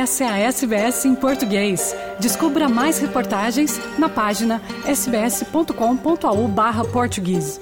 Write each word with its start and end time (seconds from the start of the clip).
Essa 0.00 0.24
é 0.24 0.28
a 0.28 0.38
SBS 0.38 1.04
em 1.04 1.14
português. 1.14 1.94
Descubra 2.18 2.66
mais 2.70 2.98
reportagens 2.98 3.78
na 3.98 4.08
página 4.08 4.62
sbs.com.au/português. 4.86 7.60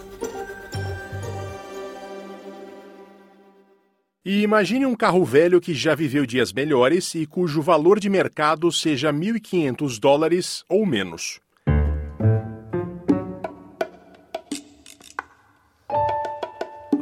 E 4.25 4.43
imagine 4.43 4.87
um 4.87 4.95
carro 4.95 5.25
velho 5.25 5.61
que 5.61 5.75
já 5.75 5.97
viveu 5.97 6.25
dias 6.25 6.53
melhores 6.53 7.13
e 7.17 7.27
cujo 7.27 7.61
valor 7.61 7.99
de 7.99 8.09
mercado 8.09 8.71
seja 8.71 9.13
1.500 9.13 9.99
dólares 9.99 10.65
ou 10.69 10.87
menos. 10.87 11.41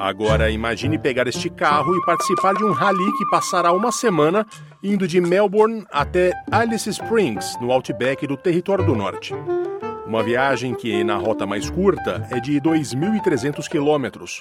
Agora 0.07 0.49
imagine 0.49 1.01
pegar 1.01 1.27
este 1.27 1.51
carro 1.51 1.93
e 1.97 2.07
participar 2.07 2.55
de 2.55 2.63
um 2.63 2.71
rally 2.71 3.13
que 3.19 3.29
passará 3.29 3.73
uma 3.73 3.91
semana 3.91 4.47
indo 4.81 5.09
de 5.09 5.21
Melbourne 5.21 5.85
até 5.91 6.31
Alice 6.49 6.89
Springs, 6.89 7.59
no 7.61 7.73
outback 7.73 8.25
do 8.25 8.37
Território 8.37 8.87
do 8.87 8.95
Norte. 8.95 9.35
Uma 10.07 10.23
viagem 10.23 10.75
que, 10.75 11.03
na 11.03 11.17
rota 11.17 11.45
mais 11.45 11.69
curta, 11.69 12.25
é 12.31 12.39
de 12.39 12.61
2.300 12.61 13.67
quilômetros. 13.69 14.39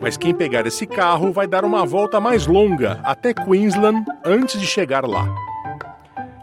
Mas 0.00 0.16
quem 0.16 0.34
pegar 0.34 0.66
esse 0.66 0.86
carro 0.86 1.30
vai 1.30 1.46
dar 1.46 1.62
uma 1.62 1.84
volta 1.84 2.18
mais 2.18 2.46
longa 2.46 2.98
até 3.04 3.34
Queensland 3.34 4.06
antes 4.24 4.58
de 4.58 4.66
chegar 4.66 5.06
lá. 5.06 5.28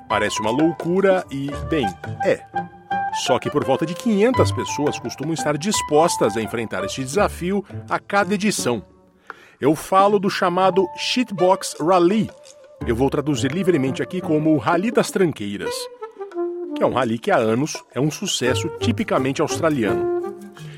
Parece 0.07 0.39
uma 0.41 0.51
loucura 0.51 1.25
e, 1.31 1.49
bem, 1.71 1.87
é. 2.23 2.45
Só 3.19 3.37
que 3.37 3.49
por 3.49 3.65
volta 3.65 3.85
de 3.85 3.93
500 3.93 4.51
pessoas 4.51 4.99
costumam 4.99 5.33
estar 5.33 5.57
dispostas 5.57 6.37
a 6.37 6.41
enfrentar 6.41 6.83
este 6.85 7.03
desafio 7.03 7.63
a 7.89 7.99
cada 7.99 8.33
edição. 8.33 8.81
Eu 9.59 9.75
falo 9.75 10.19
do 10.19 10.29
chamado 10.29 10.87
Shitbox 10.95 11.75
Rally. 11.81 12.29
Eu 12.87 12.95
vou 12.95 13.09
traduzir 13.09 13.51
livremente 13.51 14.01
aqui 14.01 14.21
como 14.21 14.53
o 14.53 14.57
Rally 14.57 14.89
das 14.89 15.11
Tranqueiras, 15.11 15.73
que 16.73 16.81
é 16.81 16.85
um 16.85 16.93
rally 16.93 17.19
que 17.19 17.29
há 17.29 17.35
anos 17.35 17.83
é 17.93 17.99
um 17.99 18.09
sucesso 18.09 18.69
tipicamente 18.79 19.41
australiano. 19.41 20.33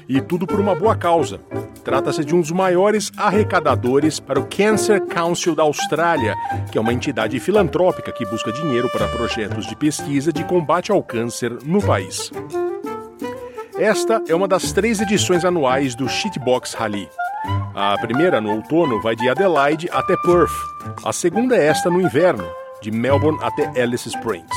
E 0.10 0.20
tudo 0.20 0.48
por 0.48 0.60
uma 0.60 0.74
boa 0.74 0.96
causa. 0.96 1.40
Trata-se 1.84 2.24
de 2.24 2.36
um 2.36 2.42
dos 2.42 2.52
maiores 2.52 3.12
arrecadadores 3.18 4.20
para 4.20 4.40
o 4.40 4.46
Cancer 4.46 5.02
Council 5.06 5.56
da 5.56 5.64
Austrália, 5.64 6.36
que 6.72 6.78
é 6.78 6.82
uma 6.82 6.94
entidade 6.94 7.40
filantrópica 7.40 8.12
que 8.12 8.26
busca 8.26 8.52
dinheiro 8.52 8.90
para 8.90 9.08
projetos 9.08 9.66
de 9.66 9.76
pesquisa 9.76 10.32
de 10.32 10.44
combate 10.44 10.92
ao 10.92 11.02
câncer 11.02 11.58
no 11.64 11.82
país. 11.82 12.32
Esta 13.78 14.22
é 14.28 14.36
uma 14.36 14.48
das 14.48 14.72
três 14.72 15.02
edições 15.02 15.44
anuais 15.44 15.96
do 15.96 16.08
Shitbox 16.08 16.74
Rally. 16.74 17.10
A 17.74 17.98
primeira, 17.98 18.40
no 18.40 18.52
outono, 18.52 19.02
vai 19.02 19.16
de 19.16 19.28
Adelaide 19.28 19.90
até 19.92 20.16
Perth. 20.18 20.52
A 21.04 21.12
segunda 21.12 21.56
é 21.56 21.66
esta 21.66 21.90
no 21.90 22.00
inverno, 22.00 22.48
de 22.82 22.92
Melbourne 22.92 23.40
até 23.42 23.82
Alice 23.82 24.08
Springs. 24.08 24.52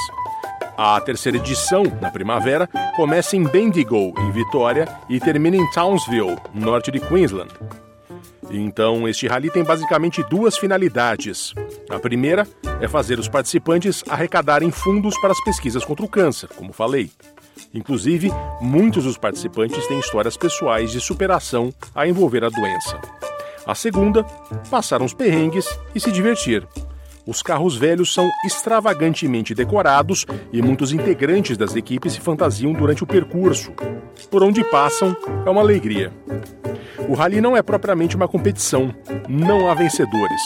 A 0.76 1.00
terceira 1.00 1.38
edição, 1.38 1.84
na 2.00 2.10
primavera, 2.10 2.68
começa 2.96 3.36
em 3.36 3.44
Bendigo, 3.44 4.12
em 4.18 4.30
Vitória, 4.32 4.88
e 5.08 5.20
termina 5.20 5.56
em 5.56 5.70
Townsville, 5.70 6.36
norte 6.52 6.90
de 6.90 6.98
Queensland. 6.98 7.52
Então, 8.50 9.08
este 9.08 9.28
rally 9.28 9.50
tem 9.50 9.62
basicamente 9.62 10.22
duas 10.24 10.58
finalidades. 10.58 11.54
A 11.88 11.98
primeira 12.00 12.46
é 12.80 12.88
fazer 12.88 13.20
os 13.20 13.28
participantes 13.28 14.02
arrecadarem 14.08 14.72
fundos 14.72 15.16
para 15.20 15.30
as 15.30 15.44
pesquisas 15.44 15.84
contra 15.84 16.04
o 16.04 16.08
câncer, 16.08 16.48
como 16.56 16.72
falei. 16.72 17.08
Inclusive, 17.72 18.32
muitos 18.60 19.04
dos 19.04 19.16
participantes 19.16 19.86
têm 19.86 20.00
histórias 20.00 20.36
pessoais 20.36 20.90
de 20.90 21.00
superação 21.00 21.72
a 21.94 22.06
envolver 22.06 22.44
a 22.44 22.48
doença. 22.48 23.00
A 23.64 23.76
segunda, 23.76 24.24
passar 24.68 25.00
uns 25.00 25.14
perrengues 25.14 25.66
e 25.94 26.00
se 26.00 26.10
divertir. 26.10 26.66
Os 27.26 27.40
carros 27.40 27.74
velhos 27.74 28.12
são 28.12 28.30
extravagantemente 28.44 29.54
decorados 29.54 30.26
e 30.52 30.60
muitos 30.60 30.92
integrantes 30.92 31.56
das 31.56 31.74
equipes 31.74 32.12
se 32.12 32.20
fantasiam 32.20 32.72
durante 32.74 33.02
o 33.02 33.06
percurso. 33.06 33.72
Por 34.30 34.42
onde 34.42 34.62
passam, 34.64 35.16
é 35.46 35.48
uma 35.48 35.62
alegria. 35.62 36.12
O 37.08 37.14
rally 37.14 37.40
não 37.40 37.56
é 37.56 37.62
propriamente 37.62 38.14
uma 38.14 38.28
competição, 38.28 38.94
não 39.26 39.70
há 39.70 39.74
vencedores. 39.74 40.42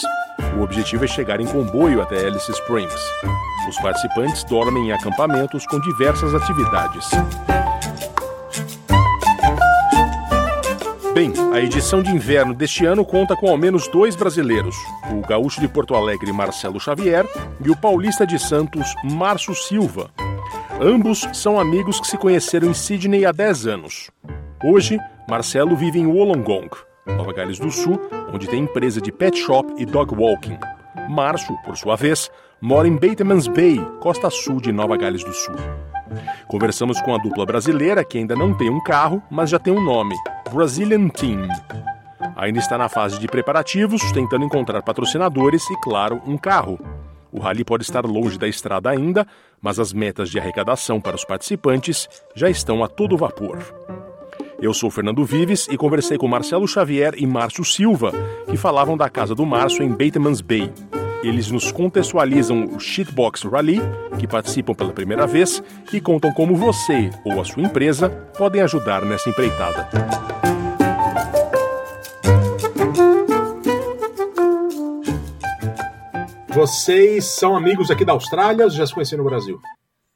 O 0.57 0.61
objetivo 0.61 1.03
é 1.03 1.07
chegar 1.07 1.41
em 1.41 1.47
comboio 1.47 2.01
até 2.01 2.25
Alice 2.25 2.49
Springs. 2.49 2.95
Os 3.67 3.77
participantes 3.79 4.43
dormem 4.45 4.87
em 4.87 4.91
acampamentos 4.93 5.65
com 5.67 5.81
diversas 5.81 6.33
atividades. 6.33 7.09
Bem, 11.19 11.33
a 11.51 11.59
edição 11.59 12.01
de 12.01 12.11
inverno 12.11 12.53
deste 12.53 12.85
ano 12.85 13.03
conta 13.03 13.35
com 13.35 13.49
ao 13.49 13.57
menos 13.57 13.89
dois 13.89 14.15
brasileiros: 14.15 14.77
o 15.11 15.19
gaúcho 15.27 15.59
de 15.59 15.67
Porto 15.67 15.93
Alegre, 15.93 16.31
Marcelo 16.31 16.79
Xavier, 16.79 17.27
e 17.61 17.69
o 17.69 17.75
paulista 17.75 18.25
de 18.25 18.39
Santos, 18.39 18.95
Márcio 19.03 19.53
Silva. 19.53 20.11
Ambos 20.79 21.27
são 21.33 21.59
amigos 21.59 21.99
que 21.99 22.07
se 22.07 22.17
conheceram 22.17 22.69
em 22.69 22.73
Sydney 22.73 23.25
há 23.25 23.33
10 23.33 23.67
anos. 23.67 24.09
Hoje, 24.63 24.97
Marcelo 25.27 25.75
vive 25.75 25.99
em 25.99 26.07
Wollongong, 26.07 26.69
Nova 27.05 27.33
Gales 27.33 27.59
do 27.59 27.69
Sul, 27.69 27.99
onde 28.33 28.47
tem 28.47 28.63
empresa 28.63 29.01
de 29.01 29.11
pet 29.11 29.37
shop 29.37 29.73
e 29.77 29.85
dog 29.85 30.15
walking. 30.15 30.57
Márcio, 31.09 31.53
por 31.65 31.75
sua 31.75 31.97
vez, 31.97 32.31
mora 32.61 32.87
em 32.87 32.95
Batemans 32.95 33.47
Bay, 33.47 33.79
costa 33.99 34.29
sul 34.29 34.59
de 34.59 34.71
Nova 34.71 34.97
Gales 34.97 35.23
do 35.23 35.33
Sul. 35.33 35.55
Conversamos 36.47 37.01
com 37.01 37.13
a 37.13 37.17
dupla 37.17 37.45
brasileira 37.45 38.03
que 38.03 38.17
ainda 38.17 38.35
não 38.35 38.53
tem 38.53 38.69
um 38.69 38.81
carro, 38.81 39.21
mas 39.29 39.49
já 39.49 39.59
tem 39.59 39.73
um 39.73 39.83
nome: 39.83 40.15
Brazilian 40.51 41.07
Team. 41.09 41.47
Ainda 42.35 42.59
está 42.59 42.77
na 42.77 42.89
fase 42.89 43.19
de 43.19 43.27
preparativos, 43.27 44.11
tentando 44.11 44.45
encontrar 44.45 44.81
patrocinadores 44.81 45.69
e, 45.69 45.81
claro, 45.81 46.21
um 46.25 46.37
carro. 46.37 46.79
O 47.31 47.39
rally 47.39 47.63
pode 47.63 47.83
estar 47.83 48.05
longe 48.05 48.37
da 48.37 48.47
estrada 48.47 48.89
ainda, 48.89 49.27
mas 49.61 49.79
as 49.79 49.93
metas 49.93 50.29
de 50.29 50.39
arrecadação 50.39 50.99
para 50.99 51.15
os 51.15 51.23
participantes 51.23 52.07
já 52.35 52.49
estão 52.49 52.83
a 52.83 52.87
todo 52.87 53.17
vapor. 53.17 53.59
Eu 54.61 54.73
sou 54.73 54.89
Fernando 54.89 55.23
Vives 55.23 55.67
e 55.69 55.77
conversei 55.77 56.17
com 56.17 56.27
Marcelo 56.27 56.67
Xavier 56.67 57.13
e 57.17 57.25
Márcio 57.25 57.63
Silva, 57.63 58.11
que 58.49 58.57
falavam 58.57 58.97
da 58.97 59.09
casa 59.09 59.33
do 59.33 59.45
Márcio 59.45 59.83
em 59.83 59.89
Batemans 59.89 60.41
Bay. 60.41 60.71
Eles 61.21 61.51
nos 61.51 61.69
contextualizam 61.69 62.63
o 62.65 62.79
Shitbox 62.79 63.43
Rally, 63.43 63.81
que 64.17 64.25
participam 64.25 64.73
pela 64.73 64.93
primeira 64.93 65.27
vez, 65.27 65.61
e 65.91 65.99
contam 65.99 66.31
como 66.31 66.55
você 66.55 67.09
ou 67.25 67.41
a 67.41 67.45
sua 67.45 67.61
empresa 67.61 68.09
podem 68.37 68.61
ajudar 68.61 69.03
nessa 69.03 69.29
empreitada. 69.29 69.89
Vocês 76.47 77.25
são 77.25 77.55
amigos 77.55 77.91
aqui 77.91 78.05
da 78.05 78.13
Austrália 78.13 78.65
ou 78.65 78.71
já 78.71 78.85
se 78.85 78.93
conheceram 78.93 79.23
no 79.23 79.29
Brasil? 79.29 79.59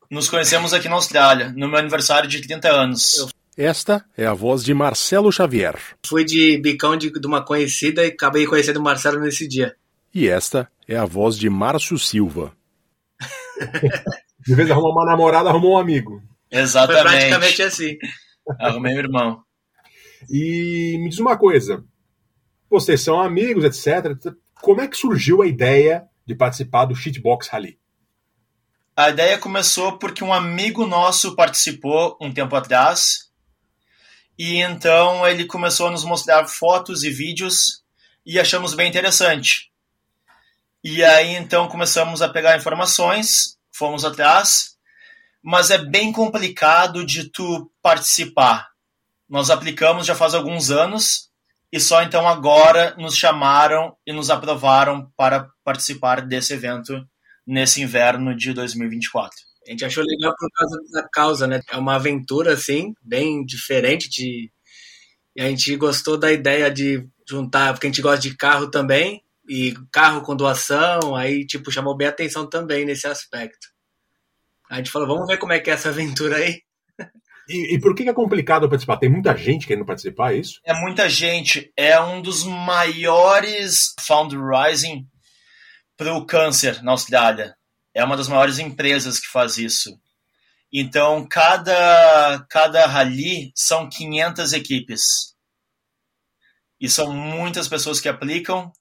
Nos 0.10 0.30
conhecemos 0.30 0.74
aqui 0.74 0.88
na 0.88 0.96
Austrália, 0.96 1.54
no 1.56 1.68
meu 1.68 1.80
aniversário 1.80 2.30
de 2.30 2.42
30 2.42 2.70
anos. 2.70 3.28
Esta 3.58 4.06
é 4.18 4.26
a 4.26 4.34
voz 4.34 4.64
de 4.64 4.74
Marcelo 4.74 5.32
Xavier. 5.32 5.76
Fui 6.06 6.24
de 6.24 6.58
bicão 6.58 6.98
de, 6.98 7.12
de 7.12 7.28
uma 7.28 7.44
conhecida 7.44 8.04
e 8.06 8.08
acabei 8.08 8.46
conhecendo 8.46 8.80
o 8.80 8.84
Marcelo 8.84 9.20
nesse 9.20 9.48
dia. 9.48 9.76
E 10.14 10.28
esta 10.28 10.70
é 10.88 10.96
a 10.96 11.06
voz 11.06 11.38
de 11.38 11.50
Márcio 11.50 11.98
Silva. 11.98 12.56
de 14.46 14.54
vez 14.54 14.70
arrumou 14.70 14.92
uma 14.92 15.06
namorada, 15.06 15.50
arrumou 15.50 15.74
um 15.74 15.78
amigo. 15.78 16.22
Exatamente. 16.52 17.02
Foi 17.02 17.12
praticamente 17.12 17.62
assim. 17.64 17.98
Arrumei 18.60 18.94
meu 18.94 19.04
irmão. 19.04 19.44
E 20.30 20.98
me 21.00 21.10
diz 21.10 21.18
uma 21.18 21.36
coisa. 21.36 21.84
Vocês 22.70 23.02
são 23.02 23.20
amigos, 23.20 23.64
etc. 23.64 24.36
Como 24.62 24.82
é 24.82 24.88
que 24.88 24.98
surgiu 24.98 25.42
a 25.42 25.48
ideia 25.48 26.08
de 26.26 26.36
participar 26.36 26.86
do 26.86 26.96
Shitbox 26.96 27.48
Rally? 27.48 27.80
A 28.96 29.10
ideia 29.10 29.40
começou 29.40 29.98
porque 29.98 30.24
um 30.24 30.32
amigo 30.32 30.86
nosso 30.86 31.36
participou 31.36 32.16
um 32.22 32.32
tempo 32.32 32.56
atrás. 32.56 33.32
E 34.38 34.58
então 34.58 35.28
ele 35.28 35.46
começou 35.46 35.88
a 35.88 35.92
nos 35.92 36.04
mostrar 36.04 36.46
fotos 36.48 37.04
e 37.04 37.10
vídeos 37.10 37.84
e 38.24 38.40
achamos 38.40 38.76
bem 38.76 38.90
interessante. 38.90 39.73
E 40.84 41.04
aí 41.04 41.36
então 41.36 41.68
começamos 41.68 42.22
a 42.22 42.28
pegar 42.28 42.58
informações, 42.58 43.58
fomos 43.74 44.04
atrás, 44.04 44.76
mas 45.42 45.72
é 45.72 45.78
bem 45.78 46.12
complicado 46.12 47.06
de 47.06 47.30
tu 47.30 47.72
participar. 47.82 48.68
Nós 49.30 49.50
aplicamos 49.50 50.06
já 50.06 50.14
faz 50.14 50.34
alguns 50.34 50.72
anos 50.72 51.30
e 51.72 51.80
só 51.80 52.04
então 52.04 52.28
agora 52.28 52.94
nos 52.98 53.16
chamaram 53.16 53.96
e 54.06 54.12
nos 54.12 54.30
aprovaram 54.30 55.10
para 55.16 55.50
participar 55.64 56.22
desse 56.22 56.54
evento 56.54 57.02
nesse 57.48 57.82
inverno 57.82 58.36
de 58.36 58.54
2024. 58.54 59.36
A 59.68 59.72
gente 59.72 59.86
achou 59.86 60.04
legal 60.04 60.34
por 60.38 60.50
causa 60.52 60.78
da 60.92 61.10
causa, 61.10 61.48
né? 61.48 61.62
É 61.72 61.78
uma 61.78 61.96
aventura 61.96 62.54
assim, 62.54 62.94
bem 63.02 63.46
diferente 63.46 64.10
de 64.10 64.52
e 65.36 65.42
a 65.42 65.50
gente 65.50 65.76
gostou 65.78 66.18
da 66.18 66.32
ideia 66.32 66.70
de 66.70 67.08
juntar, 67.28 67.74
porque 67.74 67.88
a 67.88 67.90
gente 67.90 68.02
gosta 68.02 68.20
de 68.20 68.36
carro 68.36 68.70
também, 68.70 69.24
e 69.48 69.74
carro 69.92 70.22
com 70.22 70.36
doação, 70.36 71.16
aí 71.16 71.46
tipo 71.46 71.72
chamou 71.72 71.96
bem 71.96 72.08
atenção 72.08 72.48
também 72.50 72.86
nesse 72.86 73.08
aspecto. 73.08 73.68
A 74.70 74.78
gente 74.78 74.92
falou, 74.92 75.08
vamos 75.08 75.28
ver 75.28 75.38
como 75.38 75.54
é 75.54 75.60
que 75.60 75.70
é 75.70 75.74
essa 75.74 75.90
aventura 75.90 76.38
aí. 76.38 76.62
E, 77.48 77.76
e, 77.76 77.80
por 77.80 77.94
que 77.94 78.08
é 78.08 78.14
complicado 78.14 78.70
participar? 78.70 78.98
Tem 78.98 79.10
muita 79.10 79.36
gente 79.36 79.68
querendo 79.68 79.86
participar, 79.86 80.34
é 80.34 80.38
isso? 80.38 80.62
É 80.64 80.74
muita 80.74 81.10
gente. 81.10 81.72
É 81.76 82.00
um 82.00 82.22
dos 82.22 82.46
maiores 82.46 83.94
fundraising 84.00 85.06
para 85.98 86.16
o 86.16 86.26
câncer 86.26 86.82
na 86.82 86.92
Austrália. 86.92 87.56
é 87.94 88.04
uma 88.04 88.18
das 88.18 88.30
maiores 88.30 88.60
empresas 88.60 89.20
que 89.20 89.28
faz 89.28 89.58
isso. 89.58 89.92
Então, 90.72 91.28
cada, 91.30 92.44
cada 92.50 92.88
rally 92.88 93.52
são 93.54 93.88
500 93.90 94.54
equipes. 94.54 95.02
E 96.80 96.90
são 96.90 97.14
muitas 97.14 97.68
pessoas 97.68 98.00
que 98.00 98.10
aplicam 98.10 98.72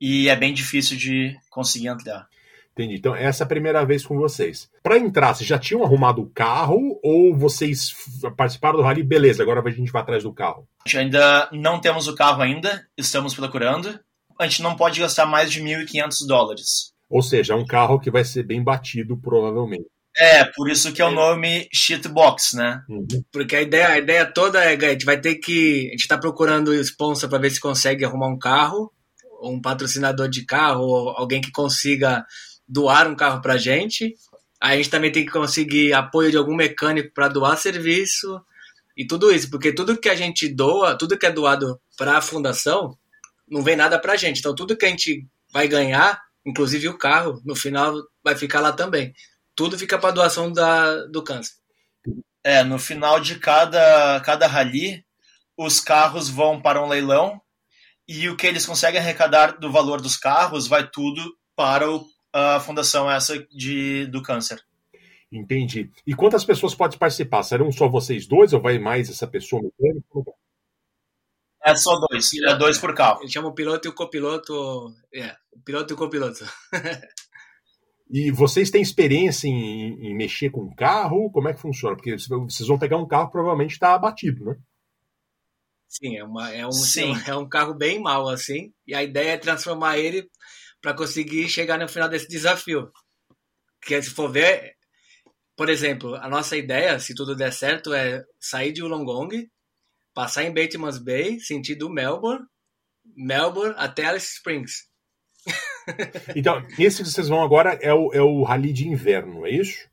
e 0.00 0.28
é 0.28 0.36
bem 0.36 0.52
difícil 0.52 0.96
de 0.96 1.36
conseguir 1.50 1.88
entrar. 1.88 2.28
Entendi. 2.72 2.96
Então, 2.96 3.14
essa 3.14 3.42
é 3.42 3.44
a 3.44 3.48
primeira 3.48 3.84
vez 3.84 4.04
com 4.04 4.16
vocês. 4.16 4.68
Para 4.82 4.98
entrar, 4.98 5.32
vocês 5.32 5.48
já 5.48 5.58
tinham 5.58 5.84
arrumado 5.84 6.20
o 6.20 6.30
carro 6.30 6.98
ou 7.04 7.34
vocês 7.36 7.94
participaram 8.36 8.78
do 8.78 8.82
rally? 8.82 9.02
Beleza, 9.02 9.42
agora 9.42 9.62
a 9.64 9.70
gente 9.70 9.92
vai 9.92 10.02
atrás 10.02 10.24
do 10.24 10.32
carro. 10.32 10.66
A 10.84 10.88
gente 10.88 10.98
ainda 10.98 11.48
não 11.52 11.80
temos 11.80 12.08
o 12.08 12.16
carro 12.16 12.42
ainda, 12.42 12.84
estamos 12.98 13.32
procurando. 13.32 13.98
A 14.38 14.46
gente 14.48 14.62
não 14.62 14.74
pode 14.74 14.98
gastar 14.98 15.24
mais 15.24 15.52
de 15.52 15.62
1.500 15.62 16.26
dólares. 16.26 16.92
Ou 17.08 17.22
seja, 17.22 17.52
é 17.52 17.56
um 17.56 17.64
carro 17.64 18.00
que 18.00 18.10
vai 18.10 18.24
ser 18.24 18.42
bem 18.42 18.62
batido, 18.62 19.16
provavelmente. 19.16 19.86
É, 20.16 20.44
por 20.44 20.68
isso 20.68 20.92
que 20.92 21.02
é 21.02 21.04
o 21.04 21.10
nome 21.10 21.68
Shitbox, 21.72 22.54
né? 22.54 22.82
Uhum. 22.88 23.06
Porque 23.32 23.56
a 23.56 23.62
ideia, 23.62 23.88
a 23.88 23.98
ideia 23.98 24.26
toda 24.26 24.64
é, 24.64 24.74
a 24.74 24.90
gente 24.90 25.04
vai 25.04 25.20
ter 25.20 25.36
que. 25.36 25.86
A 25.88 25.90
gente 25.90 26.02
está 26.02 26.18
procurando 26.18 26.74
sponsor 26.74 27.28
para 27.28 27.38
ver 27.38 27.50
se 27.50 27.60
consegue 27.60 28.04
arrumar 28.04 28.28
um 28.28 28.38
carro, 28.38 28.92
um 29.44 29.60
patrocinador 29.60 30.28
de 30.28 30.44
carro, 30.44 31.10
alguém 31.10 31.40
que 31.40 31.50
consiga 31.50 32.24
doar 32.66 33.08
um 33.08 33.14
carro 33.14 33.40
para 33.40 33.54
a 33.54 33.58
gente. 33.58 34.14
A 34.60 34.76
gente 34.76 34.90
também 34.90 35.12
tem 35.12 35.24
que 35.24 35.32
conseguir 35.32 35.92
apoio 35.92 36.30
de 36.30 36.36
algum 36.36 36.54
mecânico 36.54 37.12
para 37.12 37.28
doar 37.28 37.58
serviço 37.58 38.40
e 38.96 39.06
tudo 39.06 39.32
isso, 39.32 39.50
porque 39.50 39.72
tudo 39.72 39.98
que 39.98 40.08
a 40.08 40.14
gente 40.14 40.48
doa, 40.48 40.96
tudo 40.96 41.18
que 41.18 41.26
é 41.26 41.30
doado 41.30 41.80
para 41.96 42.18
a 42.18 42.22
fundação, 42.22 42.96
não 43.48 43.62
vem 43.62 43.76
nada 43.76 43.98
para 43.98 44.14
a 44.14 44.16
gente. 44.16 44.38
Então 44.38 44.54
tudo 44.54 44.76
que 44.76 44.86
a 44.86 44.88
gente 44.88 45.26
vai 45.52 45.68
ganhar, 45.68 46.20
inclusive 46.46 46.88
o 46.88 46.96
carro, 46.96 47.40
no 47.44 47.54
final 47.54 47.94
vai 48.22 48.36
ficar 48.36 48.60
lá 48.60 48.72
também. 48.72 49.12
Tudo 49.54 49.78
fica 49.78 49.98
para 49.98 50.10
doação 50.10 50.52
da, 50.52 51.04
do 51.06 51.22
câncer. 51.22 51.54
É, 52.42 52.62
no 52.62 52.78
final 52.78 53.20
de 53.20 53.38
cada, 53.38 54.20
cada 54.20 54.46
rally, 54.46 55.04
os 55.56 55.80
carros 55.80 56.28
vão 56.28 56.60
para 56.60 56.82
um 56.82 56.88
leilão 56.88 57.40
e 58.06 58.28
o 58.28 58.36
que 58.36 58.46
eles 58.46 58.66
conseguem 58.66 59.00
arrecadar 59.00 59.58
do 59.58 59.70
valor 59.72 60.00
dos 60.00 60.16
carros 60.16 60.66
vai 60.66 60.88
tudo 60.88 61.22
para 61.56 61.90
o 61.90 62.04
a 62.34 62.58
fundação 62.58 63.08
essa 63.08 63.38
de, 63.52 64.06
do 64.06 64.20
câncer. 64.20 64.60
Entendi. 65.30 65.90
E 66.04 66.14
quantas 66.14 66.44
pessoas 66.44 66.74
podem 66.74 66.98
participar? 66.98 67.44
Serão 67.44 67.70
só 67.70 67.88
vocês 67.88 68.26
dois 68.26 68.52
ou 68.52 68.60
vai 68.60 68.78
mais 68.78 69.08
essa 69.08 69.26
pessoa 69.26 69.62
É 71.62 71.76
só 71.76 71.92
dois. 72.08 72.30
É 72.44 72.56
dois 72.56 72.76
por 72.76 72.92
carro. 72.92 73.22
Ele 73.22 73.30
chama 73.30 73.48
o 73.48 73.54
piloto 73.54 73.86
e 73.86 73.90
o 73.90 73.94
copiloto. 73.94 74.92
É, 75.14 75.36
o 75.52 75.60
piloto 75.60 75.92
e 75.92 75.94
o 75.94 75.96
copiloto. 75.96 76.44
e 78.10 78.32
vocês 78.32 78.68
têm 78.68 78.82
experiência 78.82 79.46
em, 79.46 80.08
em, 80.08 80.16
mexer 80.16 80.50
com 80.50 80.62
o 80.62 80.74
carro? 80.74 81.30
Como 81.30 81.48
é 81.48 81.54
que 81.54 81.60
funciona? 81.60 81.96
Porque 81.96 82.16
vocês 82.16 82.68
vão 82.68 82.78
pegar 82.78 82.96
um 82.96 83.06
carro 83.06 83.26
que 83.26 83.32
provavelmente 83.32 83.72
está 83.72 83.94
abatido, 83.94 84.44
né? 84.44 84.56
Sim, 85.88 86.16
é, 86.16 86.24
uma, 86.24 86.50
é, 86.50 86.66
um, 86.66 86.72
Sim. 86.72 87.12
é 87.26 87.34
um 87.36 87.48
carro 87.48 87.74
bem 87.74 88.00
mal, 88.00 88.28
assim. 88.28 88.72
E 88.86 88.94
a 88.94 89.02
ideia 89.02 89.32
é 89.32 89.38
transformar 89.38 89.98
ele 89.98 90.28
para 90.80 90.94
conseguir 90.94 91.48
chegar 91.48 91.78
no 91.78 91.88
final 91.88 92.08
desse 92.08 92.28
desafio. 92.28 92.90
Que 93.82 94.00
se 94.02 94.10
for 94.10 94.30
ver, 94.30 94.76
por 95.56 95.68
exemplo, 95.68 96.14
a 96.16 96.28
nossa 96.28 96.56
ideia, 96.56 96.98
se 96.98 97.14
tudo 97.14 97.36
der 97.36 97.52
certo, 97.52 97.92
é 97.94 98.24
sair 98.40 98.72
de 98.72 98.82
Wollongong, 98.82 99.48
passar 100.12 100.44
em 100.44 100.52
Batemans 100.52 100.98
Bay, 100.98 101.38
sentido 101.40 101.90
Melbourne, 101.90 102.44
Melbourne 103.16 103.74
até 103.76 104.06
Alice 104.06 104.34
Springs. 104.34 104.88
então, 106.34 106.66
esse 106.78 107.02
que 107.02 107.10
vocês 107.10 107.28
vão 107.28 107.42
agora 107.42 107.78
é 107.82 107.92
o, 107.92 108.12
é 108.12 108.20
o 108.22 108.42
rally 108.42 108.72
de 108.72 108.88
inverno, 108.88 109.46
é 109.46 109.50
isso? 109.50 109.88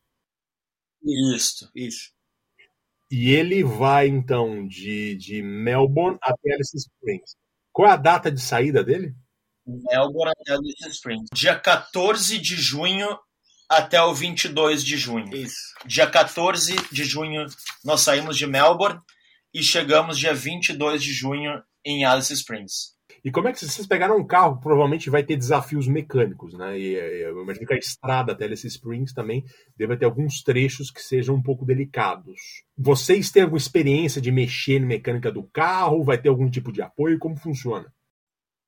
Isso. 1.04 1.70
Isso. 1.76 2.12
E 3.12 3.32
ele 3.32 3.62
vai, 3.62 4.08
então, 4.08 4.66
de, 4.66 5.16
de 5.16 5.42
Melbourne 5.42 6.18
até 6.22 6.54
Alice 6.54 6.78
Springs. 6.78 7.36
Qual 7.74 7.90
é 7.90 7.92
a 7.92 7.98
data 7.98 8.32
de 8.32 8.40
saída 8.40 8.84
dele? 8.84 9.14
Melbourne 9.66 10.32
até 10.32 10.54
Alice 10.54 10.88
Springs. 10.88 11.28
Dia 11.34 11.60
14 11.60 12.38
de 12.38 12.56
junho 12.56 13.08
até 13.70 14.02
o 14.02 14.14
22 14.14 14.84
de 14.84 14.98
junho. 14.98 15.36
Isso. 15.36 15.74
Dia 15.86 16.10
14 16.10 16.76
de 16.92 17.04
junho 17.04 17.46
nós 17.84 18.02
saímos 18.02 18.38
de 18.38 18.48
Melbourne 18.48 19.00
e 19.54 19.62
chegamos 19.62 20.18
dia 20.18 20.34
22 20.34 21.04
de 21.04 21.14
junho 21.14 21.62
em 21.86 22.06
Alice 22.06 22.32
Springs. 22.34 22.96
E 23.24 23.32
como 23.32 23.48
é 23.48 23.54
que 23.54 23.60
vocês 23.60 23.88
pegaram 23.88 24.18
um 24.18 24.26
carro? 24.26 24.60
Provavelmente 24.60 25.10
vai 25.10 25.24
ter 25.24 25.36
desafios 25.36 25.88
mecânicos, 25.88 26.54
né? 26.54 26.80
E 26.80 26.94
eu 26.94 27.42
imagino 27.44 27.68
que 27.68 27.74
a 27.74 27.78
estrada 27.78 28.32
até 28.32 28.46
Alice 28.46 28.66
Springs 28.68 29.14
também 29.14 29.46
deve 29.78 29.96
ter 29.98 30.06
alguns 30.06 30.42
trechos 30.42 30.90
que 30.90 31.02
sejam 31.02 31.36
um 31.36 31.42
pouco 31.42 31.66
delicados. 31.66 32.64
Vocês 32.78 33.30
têm 33.30 33.44
alguma 33.44 33.60
experiência 33.60 34.22
de 34.22 34.32
mexer 34.32 34.80
na 34.80 34.88
mecânica 34.88 35.32
do 35.32 35.44
carro? 35.44 36.04
Vai 36.04 36.18
ter 36.18 36.30
algum 36.30 36.50
tipo 36.50 36.72
de 36.72 36.82
apoio? 36.82 37.20
Como 37.20 37.38
funciona? 37.38 37.92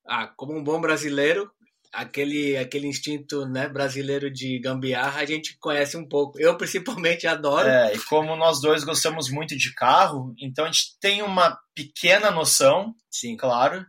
ah, 0.08 0.28
como 0.36 0.58
um 0.58 0.64
bom 0.64 0.80
brasileiro, 0.80 1.50
aquele 1.92 2.58
aquele 2.58 2.88
instinto 2.88 3.46
né, 3.46 3.68
brasileiro 3.68 4.32
de 4.32 4.60
gambiarra 4.60 5.22
a 5.22 5.26
gente 5.26 5.58
conhece 5.60 5.98
um 5.98 6.08
pouco. 6.08 6.40
Eu 6.40 6.58
principalmente 6.58 7.28
adoro. 7.28 7.68
É, 7.68 7.96
e 7.96 8.00
como 8.00 8.36
nós 8.36 8.62
dois 8.62 8.84
gostamos 8.84 9.30
muito 9.30 9.56
de 9.58 9.74
carro, 9.74 10.34
então 10.40 10.66
a 10.66 10.68
gente 10.72 10.98
tem 11.00 11.22
uma 11.22 11.58
pequena 11.74 12.32
noção, 12.32 12.94
sim, 13.10 13.36
claro, 13.36 13.86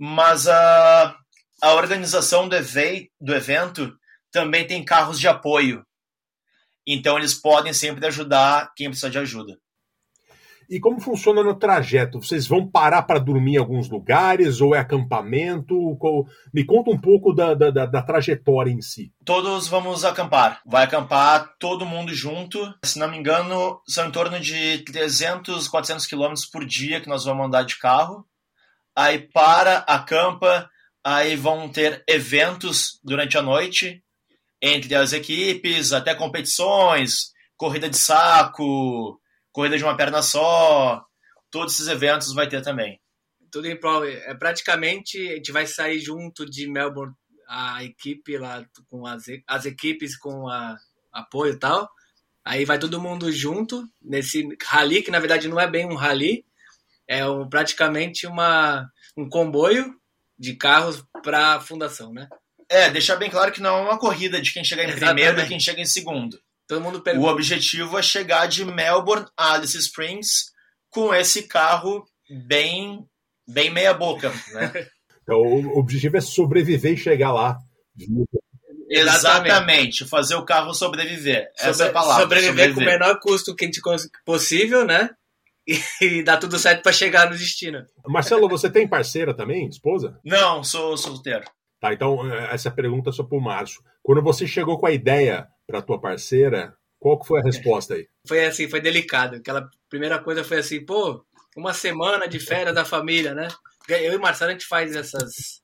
mas 0.00 0.48
a, 0.48 1.14
a 1.62 1.74
organização 1.74 2.48
do, 2.48 2.56
evei, 2.56 3.10
do 3.20 3.34
evento 3.34 3.94
também 4.32 4.66
tem 4.66 4.82
carros 4.82 5.20
de 5.20 5.28
apoio. 5.28 5.84
Então 6.86 7.18
eles 7.18 7.34
podem 7.34 7.74
sempre 7.74 8.06
ajudar 8.06 8.72
quem 8.74 8.88
precisa 8.88 9.10
de 9.10 9.18
ajuda. 9.18 9.58
E 10.70 10.78
como 10.78 11.00
funciona 11.00 11.42
no 11.42 11.58
trajeto? 11.58 12.22
Vocês 12.22 12.46
vão 12.46 12.64
parar 12.64 13.02
para 13.02 13.18
dormir 13.18 13.54
em 13.54 13.58
alguns 13.58 13.90
lugares 13.90 14.60
ou 14.60 14.72
é 14.72 14.78
acampamento? 14.78 15.74
Me 16.54 16.64
conta 16.64 16.92
um 16.92 16.98
pouco 16.98 17.34
da, 17.34 17.54
da, 17.54 17.70
da, 17.70 18.02
trajetória 18.02 18.70
em 18.70 18.80
si. 18.80 19.12
Todos 19.24 19.66
vamos 19.66 20.04
acampar. 20.04 20.62
Vai 20.64 20.84
acampar 20.84 21.56
todo 21.58 21.84
mundo 21.84 22.14
junto. 22.14 22.72
Se 22.84 23.00
não 23.00 23.10
me 23.10 23.18
engano, 23.18 23.80
são 23.86 24.06
em 24.06 24.12
torno 24.12 24.38
de 24.38 24.78
300, 24.84 25.66
400 25.66 26.06
quilômetros 26.06 26.46
por 26.46 26.64
dia 26.64 27.00
que 27.00 27.08
nós 27.08 27.24
vamos 27.24 27.46
andar 27.46 27.64
de 27.64 27.76
carro. 27.76 28.24
Aí 29.00 29.18
para, 29.18 29.78
acampa, 29.78 30.70
aí 31.02 31.34
vão 31.34 31.70
ter 31.72 32.04
eventos 32.06 33.00
durante 33.02 33.38
a 33.38 33.42
noite 33.42 34.04
entre 34.60 34.94
as 34.94 35.14
equipes, 35.14 35.94
até 35.94 36.14
competições, 36.14 37.32
corrida 37.56 37.88
de 37.88 37.96
saco, 37.96 39.18
corrida 39.50 39.78
de 39.78 39.84
uma 39.84 39.96
perna 39.96 40.20
só, 40.20 41.02
todos 41.50 41.72
esses 41.72 41.88
eventos 41.88 42.34
vai 42.34 42.46
ter 42.46 42.60
também. 42.60 43.00
Tudo 43.50 43.68
em 43.68 43.80
prova. 43.80 44.06
É 44.06 44.34
praticamente 44.34 45.16
a 45.30 45.36
gente 45.36 45.50
vai 45.50 45.66
sair 45.66 45.98
junto 45.98 46.44
de 46.44 46.70
Melbourne 46.70 47.14
a 47.48 47.82
equipe 47.82 48.36
lá 48.36 48.62
com 48.86 49.06
as, 49.06 49.24
as 49.46 49.64
equipes 49.64 50.14
com 50.14 50.46
a, 50.46 50.76
apoio 51.10 51.54
e 51.54 51.58
tal. 51.58 51.88
Aí 52.44 52.66
vai 52.66 52.78
todo 52.78 53.00
mundo 53.00 53.32
junto 53.32 53.82
nesse 53.98 54.46
rally 54.62 55.02
que 55.02 55.10
na 55.10 55.20
verdade 55.20 55.48
não 55.48 55.58
é 55.58 55.66
bem 55.66 55.86
um 55.86 55.94
rally, 55.94 56.44
é 57.10 57.28
um, 57.28 57.48
praticamente 57.48 58.24
uma 58.24 58.88
um 59.16 59.28
comboio 59.28 59.92
de 60.38 60.54
carros 60.54 61.04
para 61.24 61.56
a 61.56 61.60
fundação, 61.60 62.12
né? 62.12 62.28
É, 62.68 62.88
deixar 62.88 63.16
bem 63.16 63.28
claro 63.28 63.50
que 63.50 63.60
não 63.60 63.78
é 63.78 63.82
uma 63.82 63.98
corrida 63.98 64.40
de 64.40 64.52
quem 64.52 64.62
chega 64.62 64.84
em 64.84 64.90
Exatamente. 64.90 65.14
primeiro 65.14 65.40
e 65.40 65.48
quem 65.48 65.58
chega 65.58 65.80
em 65.80 65.86
segundo. 65.86 66.40
Todo 66.68 66.80
mundo 66.80 67.02
pergunta. 67.02 67.26
O 67.26 67.30
objetivo 67.30 67.98
é 67.98 68.02
chegar 68.02 68.46
de 68.46 68.64
Melbourne 68.64 69.26
a 69.36 69.54
Alice 69.54 69.76
Springs 69.76 70.52
com 70.88 71.12
esse 71.12 71.42
carro 71.48 72.06
bem, 72.46 73.04
bem 73.46 73.70
meia 73.70 73.92
boca, 73.92 74.32
né? 74.52 74.86
então, 75.24 75.36
o 75.36 75.78
objetivo 75.80 76.16
é 76.16 76.20
sobreviver 76.20 76.92
e 76.92 76.96
chegar 76.96 77.32
lá. 77.32 77.58
Exatamente, 78.88 80.06
fazer 80.06 80.36
o 80.36 80.44
carro 80.44 80.72
sobreviver. 80.72 81.50
Essa 81.58 81.72
Sobre, 81.72 81.86
é 81.86 81.90
a 81.90 81.92
palavra. 81.92 82.22
Sobreviver, 82.22 82.68
sobreviver, 82.68 82.74
com 82.74 82.80
o 82.82 82.84
menor 82.84 83.20
custo 83.20 83.54
que 83.56 83.64
a 83.64 83.66
gente 83.66 83.80
possível, 84.24 84.84
né? 84.84 85.10
E, 85.70 86.04
e 86.04 86.22
dar 86.24 86.38
tudo 86.38 86.58
certo 86.58 86.82
para 86.82 86.92
chegar 86.92 87.30
no 87.30 87.36
destino. 87.36 87.86
Marcelo, 88.04 88.48
você 88.48 88.68
tem 88.68 88.88
parceira 88.88 89.32
também, 89.32 89.68
esposa? 89.68 90.18
Não, 90.24 90.64
sou 90.64 90.96
solteiro. 90.96 91.44
Tá, 91.80 91.94
então 91.94 92.30
essa 92.50 92.70
pergunta 92.70 93.10
é 93.10 93.12
só 93.12 93.22
para 93.22 93.38
o 93.38 93.40
Márcio. 93.40 93.82
Quando 94.02 94.22
você 94.22 94.46
chegou 94.46 94.78
com 94.78 94.86
a 94.86 94.92
ideia 94.92 95.46
para 95.66 95.80
tua 95.80 96.00
parceira, 96.00 96.74
qual 96.98 97.18
que 97.18 97.26
foi 97.26 97.40
a 97.40 97.44
resposta 97.44 97.94
aí? 97.94 98.06
Foi 98.26 98.44
assim, 98.44 98.68
foi 98.68 98.80
delicado. 98.80 99.36
Aquela 99.36 99.68
primeira 99.88 100.18
coisa 100.18 100.44
foi 100.44 100.58
assim, 100.58 100.84
pô, 100.84 101.24
uma 101.56 101.72
semana 101.72 102.26
de 102.26 102.38
férias 102.38 102.74
da 102.74 102.84
família, 102.84 103.34
né? 103.34 103.48
Eu 103.88 104.14
e 104.14 104.18
Marcelo 104.18 104.50
a 104.50 104.52
gente 104.52 104.66
faz 104.66 104.94
essas 104.94 105.60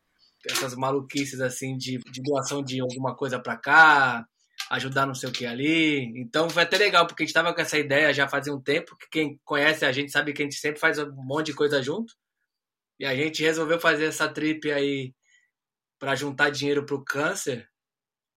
essas 0.49 0.77
maluquices 0.77 1.41
assim 1.41 1.77
de, 1.77 1.99
de 2.11 2.23
doação 2.23 2.63
de 2.63 2.81
alguma 2.81 3.17
coisa 3.17 3.39
para 3.39 3.57
cá, 3.57 4.25
ajudar 4.71 5.07
não 5.07 5.15
sei 5.15 5.29
o 5.29 5.33
que 5.33 5.47
ali. 5.47 6.13
Então 6.21 6.51
foi 6.51 6.63
até 6.63 6.77
legal, 6.77 7.07
porque 7.07 7.23
a 7.23 7.27
gente 7.27 7.35
tava 7.35 7.55
com 7.55 7.61
essa 7.61 7.79
ideia 7.79 8.13
já 8.13 8.29
fazia 8.29 8.55
um 8.55 8.61
tempo, 8.61 8.97
que 8.97 9.09
quem 9.11 9.41
conhece 9.45 9.85
a 9.85 9.93
gente 9.93 10.11
sabe 10.13 10.33
que 10.33 10.43
a 10.43 10.45
gente 10.45 10.57
sempre 10.57 10.81
faz 10.81 10.99
um 10.99 11.13
monte 11.13 11.47
de 11.47 11.55
coisa 11.55 11.83
junto. 11.83 12.15
E 12.99 13.05
a 13.05 13.15
gente 13.15 13.43
resolveu 13.43 13.79
fazer 13.79 14.07
essa 14.07 14.29
trip 14.29 14.71
aí 14.73 15.15
para 15.99 16.15
juntar 16.15 16.51
dinheiro 16.51 16.85
pro 16.85 17.05
câncer 17.05 17.69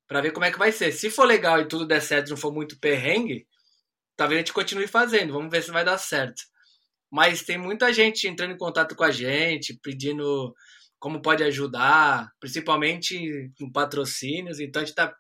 para 0.09 0.21
ver 0.21 0.31
como 0.31 0.45
é 0.45 0.51
que 0.51 0.57
vai 0.57 0.71
ser. 0.71 0.91
Se 0.91 1.11
for 1.11 1.25
legal 1.25 1.61
e 1.61 1.67
tudo 1.67 1.85
der 1.85 2.01
certo, 2.01 2.29
não 2.29 2.37
for 2.37 2.51
muito 2.51 2.79
perrengue, 2.79 3.47
talvez 4.17 4.39
a 4.39 4.41
gente 4.41 4.53
continue 4.53 4.87
fazendo. 4.87 5.33
Vamos 5.33 5.51
ver 5.51 5.61
se 5.61 5.69
vai 5.71 5.85
dar 5.85 5.99
certo. 5.99 6.41
Mas 7.11 7.43
tem 7.43 7.57
muita 7.59 7.93
gente 7.93 8.27
entrando 8.27 8.53
em 8.53 8.57
contato 8.57 8.95
com 8.95 9.03
a 9.03 9.11
gente, 9.11 9.79
pedindo 9.83 10.53
como 10.99 11.21
pode 11.21 11.43
ajudar, 11.43 12.29
principalmente 12.39 13.51
com 13.57 13.71
patrocínios. 13.71 14.59
Então 14.59 14.81
a 14.81 14.85
gente 14.85 14.91
está 14.93 15.15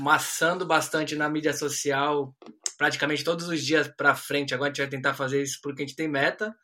maçando 0.00 0.66
bastante 0.66 1.14
na 1.14 1.28
mídia 1.28 1.52
social, 1.52 2.34
praticamente 2.76 3.24
todos 3.24 3.48
os 3.48 3.64
dias 3.64 3.88
para 3.88 4.14
frente. 4.14 4.54
Agora 4.54 4.68
a 4.68 4.72
gente 4.72 4.82
vai 4.82 4.88
tentar 4.88 5.14
fazer 5.14 5.42
isso 5.42 5.58
porque 5.62 5.82
a 5.82 5.86
gente 5.86 5.96
tem 5.96 6.08
meta 6.08 6.54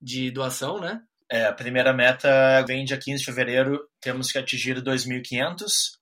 de 0.00 0.30
doação, 0.30 0.80
né? 0.80 1.00
É, 1.30 1.44
a 1.44 1.52
primeira 1.52 1.92
meta 1.92 2.64
vem 2.66 2.84
dia 2.84 2.96
15 2.96 3.18
de 3.18 3.24
fevereiro, 3.24 3.80
temos 4.00 4.32
que 4.32 4.38
atingir 4.38 4.80
2.500 4.82 5.98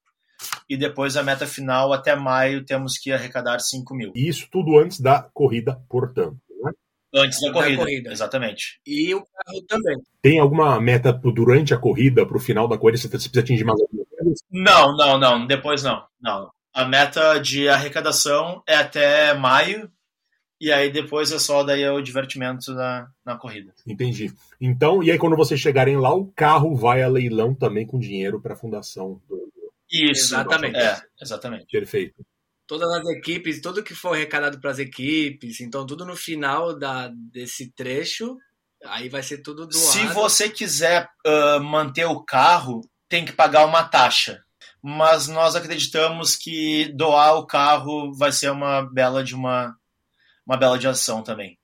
e 0.69 0.77
depois 0.77 1.17
a 1.17 1.23
meta 1.23 1.47
final 1.47 1.93
até 1.93 2.15
maio 2.15 2.65
temos 2.65 2.99
que 2.99 3.11
arrecadar 3.11 3.59
5 3.59 3.95
mil. 3.95 4.13
Isso 4.15 4.47
tudo 4.51 4.79
antes 4.79 5.01
da 5.01 5.29
corrida, 5.35 5.83
portanto. 5.89 6.37
Né? 6.63 6.71
Antes 7.15 7.41
da, 7.41 7.49
da 7.49 7.55
corrida, 7.55 7.83
corrida, 7.83 8.13
exatamente. 8.13 8.81
E 8.87 9.15
o 9.15 9.25
carro 9.25 9.63
também. 9.67 9.97
Tem 10.23 10.39
alguma 10.39 10.81
meta 10.81 11.13
durante 11.13 11.75
a 11.75 11.79
corrida, 11.79 12.25
para 12.25 12.37
o 12.37 12.41
final 12.41 12.69
da 12.69 12.79
corrida, 12.79 12.99
você 12.99 13.09
precisa 13.09 13.41
atingir 13.41 13.65
mais 13.65 13.81
alguma 13.81 14.05
coisa? 14.05 14.35
Não, 14.51 14.97
não, 14.97 15.19
não, 15.19 15.47
depois 15.47 15.83
não. 15.83 16.05
não. 16.21 16.51
A 16.77 16.85
meta 16.85 17.39
de 17.39 17.71
arrecadação 17.71 18.63
é 18.69 18.77
até 18.77 19.33
maio, 19.33 19.91
e 20.61 20.71
aí 20.71 20.93
depois 20.93 21.33
é 21.33 21.39
só 21.39 21.63
daí 21.63 21.83
é 21.83 21.91
o 21.91 22.03
divertimento 22.03 22.75
na, 22.75 23.09
na 23.25 23.35
corrida. 23.35 23.73
Entendi. 23.87 24.31
Então, 24.61 25.03
e 25.03 25.11
aí 25.11 25.17
quando 25.17 25.37
vocês 25.37 25.59
chegarem 25.59 25.97
lá, 25.97 26.15
o 26.15 26.27
carro 26.33 26.77
vai 26.77 27.03
a 27.03 27.09
leilão 27.09 27.55
também 27.55 27.87
com 27.87 27.99
dinheiro 27.99 28.43
para 28.43 28.53
a 28.53 28.59
fundação 28.59 29.23
do. 29.27 29.51
Isso, 29.91 30.35
exatamente. 30.35 30.77
É, 30.77 31.01
exatamente. 31.19 31.67
Perfeito. 31.73 32.23
Todas 32.67 32.91
as 32.93 33.09
equipes, 33.09 33.63
tudo 33.63 33.83
que 33.83 33.95
for 33.95 34.15
arrecadado 34.15 34.61
para 34.61 34.73
as 34.73 34.79
equipes, 34.79 35.63
então 35.63 35.87
tudo 35.87 36.05
no 36.05 36.15
final 36.15 36.79
da, 36.79 37.11
desse 37.33 37.73
trecho, 37.73 38.37
aí 38.85 39.09
vai 39.09 39.23
ser 39.23 39.39
tudo 39.39 39.67
doado. 39.67 39.79
Se 39.79 40.07
você 40.09 40.51
quiser 40.51 41.09
uh, 41.27 41.59
manter 41.63 42.05
o 42.05 42.23
carro, 42.23 42.83
tem 43.09 43.25
que 43.25 43.33
pagar 43.33 43.65
uma 43.65 43.83
taxa. 43.83 44.45
Mas 44.83 45.29
nós 45.29 45.57
acreditamos 45.57 46.37
que 46.37 46.93
doar 46.95 47.37
o 47.37 47.47
carro 47.47 48.13
vai 48.15 48.33
ser 48.33 48.51
uma 48.51 48.83
bela 48.83 49.23
de 49.23 49.35
uma 49.35 49.77
uma 50.47 50.57
bela 50.57 50.79
de 50.79 50.87
ação 50.87 51.23
também. 51.23 51.59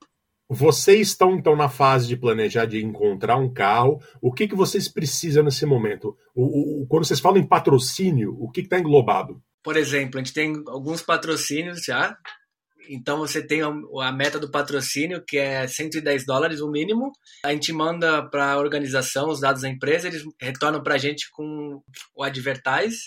Vocês 0.49 1.07
estão 1.07 1.35
então 1.35 1.55
na 1.55 1.69
fase 1.69 2.07
de 2.07 2.17
planejar, 2.17 2.65
de 2.65 2.83
encontrar 2.83 3.37
um 3.37 3.51
carro. 3.51 3.99
O 4.21 4.31
que, 4.31 4.47
que 4.47 4.55
vocês 4.55 4.87
precisam 4.87 5.43
nesse 5.43 5.65
momento? 5.65 6.15
O, 6.35 6.83
o 6.83 6.87
quando 6.87 7.05
vocês 7.05 7.19
falam 7.19 7.39
em 7.39 7.47
patrocínio, 7.47 8.35
o 8.39 8.51
que 8.51 8.61
está 8.61 8.77
englobado? 8.77 9.41
Por 9.63 9.77
exemplo, 9.77 10.19
a 10.19 10.23
gente 10.23 10.33
tem 10.33 10.61
alguns 10.67 11.01
patrocínios 11.01 11.83
já. 11.83 12.17
Então 12.89 13.17
você 13.17 13.45
tem 13.45 13.61
a 13.61 14.11
meta 14.11 14.39
do 14.39 14.51
patrocínio, 14.51 15.23
que 15.25 15.37
é 15.37 15.67
110 15.67 16.25
dólares 16.25 16.59
o 16.59 16.69
mínimo. 16.69 17.11
A 17.45 17.51
gente 17.51 17.71
manda 17.71 18.27
para 18.29 18.53
a 18.53 18.57
organização 18.57 19.29
os 19.29 19.39
dados 19.39 19.61
da 19.61 19.69
empresa, 19.69 20.07
eles 20.07 20.23
retornam 20.39 20.83
para 20.83 20.95
a 20.95 20.97
gente 20.97 21.29
com 21.31 21.81
o 22.15 22.23
advertise, 22.23 22.99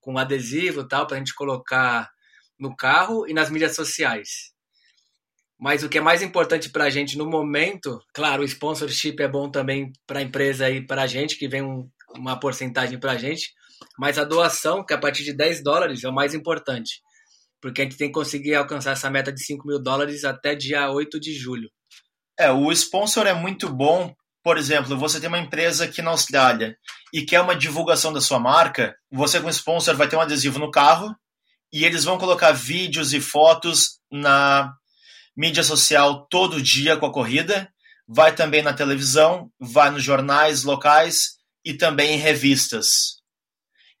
com 0.00 0.18
adesivo 0.18 0.86
tal, 0.86 1.06
para 1.06 1.16
a 1.16 1.18
gente 1.18 1.34
colocar 1.34 2.10
no 2.58 2.74
carro 2.74 3.26
e 3.28 3.34
nas 3.34 3.50
mídias 3.50 3.74
sociais. 3.74 4.52
Mas 5.58 5.82
o 5.82 5.90
que 5.90 5.98
é 5.98 6.00
mais 6.00 6.22
importante 6.22 6.70
para 6.70 6.84
a 6.84 6.90
gente 6.90 7.18
no 7.18 7.28
momento, 7.28 8.00
claro, 8.14 8.42
o 8.42 8.46
sponsorship 8.46 9.16
é 9.20 9.28
bom 9.28 9.50
também 9.50 9.92
para 10.06 10.20
a 10.20 10.22
empresa 10.22 10.70
e 10.70 10.86
para 10.86 11.02
a 11.02 11.06
gente, 11.06 11.36
que 11.36 11.48
vem 11.48 11.62
um, 11.62 11.86
uma 12.16 12.40
porcentagem 12.40 12.98
para 12.98 13.12
a 13.12 13.18
gente, 13.18 13.52
mas 13.98 14.18
a 14.18 14.24
doação, 14.24 14.84
que 14.84 14.94
é 14.94 14.96
a 14.96 15.00
partir 15.00 15.22
de 15.22 15.34
10 15.34 15.62
dólares, 15.62 16.02
é 16.02 16.08
o 16.08 16.14
mais 16.14 16.34
importante, 16.34 17.02
porque 17.60 17.82
a 17.82 17.84
gente 17.84 17.96
tem 17.96 18.08
que 18.08 18.14
conseguir 18.14 18.54
alcançar 18.54 18.92
essa 18.92 19.10
meta 19.10 19.32
de 19.32 19.44
5 19.44 19.66
mil 19.66 19.80
dólares 19.80 20.24
até 20.24 20.54
dia 20.54 20.90
8 20.90 21.20
de 21.20 21.34
julho. 21.34 21.70
É, 22.38 22.50
o 22.50 22.72
sponsor 22.72 23.26
é 23.26 23.34
muito 23.34 23.68
bom. 23.68 24.14
Por 24.42 24.56
exemplo, 24.56 24.96
você 24.96 25.20
tem 25.20 25.28
uma 25.28 25.38
empresa 25.38 25.84
aqui 25.84 26.00
na 26.00 26.10
Austrália 26.10 26.74
e 27.12 27.22
quer 27.22 27.42
uma 27.42 27.54
divulgação 27.54 28.12
da 28.12 28.20
sua 28.20 28.38
marca, 28.38 28.96
você 29.10 29.38
com 29.38 29.50
sponsor 29.50 29.94
vai 29.94 30.08
ter 30.08 30.16
um 30.16 30.20
adesivo 30.20 30.58
no 30.58 30.70
carro 30.70 31.14
e 31.70 31.84
eles 31.84 32.04
vão 32.04 32.16
colocar 32.16 32.52
vídeos 32.52 33.12
e 33.12 33.20
fotos 33.20 34.00
na 34.10 34.72
mídia 35.36 35.62
social 35.62 36.26
todo 36.30 36.62
dia 36.62 36.96
com 36.96 37.06
a 37.06 37.12
corrida, 37.12 37.70
vai 38.08 38.34
também 38.34 38.62
na 38.62 38.72
televisão, 38.72 39.50
vai 39.60 39.90
nos 39.90 40.02
jornais 40.02 40.64
locais 40.64 41.38
e 41.64 41.74
também 41.74 42.14
em 42.14 42.18
revistas. 42.18 43.20